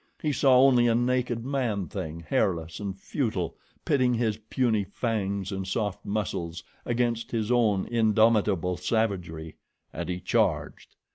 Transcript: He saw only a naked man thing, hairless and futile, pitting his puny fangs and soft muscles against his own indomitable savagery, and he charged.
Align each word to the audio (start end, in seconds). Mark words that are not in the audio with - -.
He 0.19 0.31
saw 0.31 0.57
only 0.59 0.87
a 0.87 0.95
naked 0.95 1.45
man 1.45 1.87
thing, 1.87 2.25
hairless 2.27 2.79
and 2.79 2.97
futile, 2.99 3.55
pitting 3.85 4.15
his 4.15 4.35
puny 4.49 4.83
fangs 4.83 5.51
and 5.51 5.67
soft 5.67 6.03
muscles 6.03 6.63
against 6.87 7.29
his 7.29 7.51
own 7.51 7.85
indomitable 7.85 8.77
savagery, 8.77 9.57
and 9.93 10.09
he 10.09 10.19
charged. 10.19 10.95